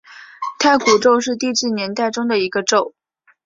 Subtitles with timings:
[0.57, 2.95] 太古宙是地质年代中的一个宙。